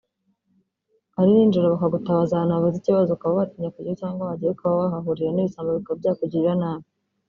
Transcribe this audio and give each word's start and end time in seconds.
ari 1.19 1.29
ninjiro 1.31 1.65
bakagutabaza 1.73 2.31
ahantu 2.33 2.53
havutse 2.55 2.79
ikibazo 2.79 3.09
ukaba 3.13 3.37
watinya 3.39 3.69
kujyayo 3.73 3.97
cyangwa 4.01 4.23
wajyayo 4.29 4.53
ukaba 4.55 4.79
wahahurira 4.81 5.31
n’ibisambo 5.33 5.69
bikaba 5.77 5.99
byakugirira 6.01 6.51
nabi 6.61 6.87